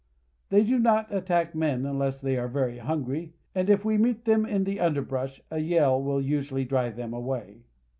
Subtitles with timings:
[0.49, 4.47] They do not attack men unless they are very hungry, and if we meet them
[4.47, 7.65] in the underbrush a yell will usually drive them away.